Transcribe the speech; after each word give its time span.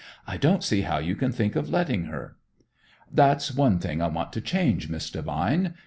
I 0.25 0.35
don't 0.35 0.63
see 0.63 0.81
how 0.81 0.97
you 0.97 1.15
can 1.15 1.31
think 1.31 1.55
of 1.55 1.69
letting 1.69 2.05
her." 2.05 2.35
"That's 3.13 3.53
one 3.55 3.77
thing 3.77 4.01
I 4.01 4.07
want 4.07 4.33
to 4.33 4.41
change, 4.41 4.89
Miss 4.89 5.11
Devine. 5.11 5.75